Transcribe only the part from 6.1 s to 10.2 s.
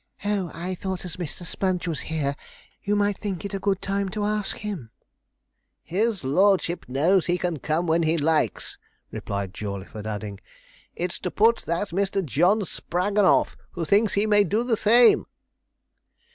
lordship knows he can come when he likes,' replied Jawleyford,